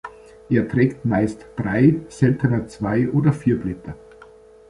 [0.49, 3.95] Er trägt meist drei, seltener zwei oder vier Blätter.